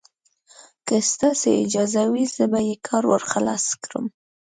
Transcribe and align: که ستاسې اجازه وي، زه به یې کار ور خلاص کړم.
که 0.87 0.95
ستاسې 1.11 1.49
اجازه 1.63 2.03
وي، 2.11 2.23
زه 2.35 2.45
به 2.51 2.59
یې 2.69 2.75
کار 2.87 3.03
ور 3.11 3.23
خلاص 3.31 3.65
کړم. 3.83 4.05